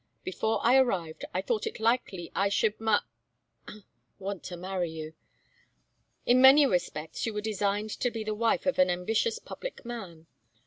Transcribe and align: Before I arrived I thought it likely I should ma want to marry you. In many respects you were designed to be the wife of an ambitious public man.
Before 0.23 0.59
I 0.63 0.77
arrived 0.77 1.25
I 1.31 1.43
thought 1.43 1.67
it 1.67 1.79
likely 1.79 2.31
I 2.33 2.49
should 2.49 2.81
ma 2.81 3.01
want 4.17 4.41
to 4.45 4.57
marry 4.57 4.89
you. 4.89 5.13
In 6.25 6.41
many 6.41 6.65
respects 6.65 7.23
you 7.27 7.35
were 7.35 7.41
designed 7.41 7.91
to 7.99 8.09
be 8.09 8.23
the 8.23 8.33
wife 8.33 8.65
of 8.65 8.79
an 8.79 8.89
ambitious 8.89 9.37
public 9.37 9.85
man. 9.85 10.25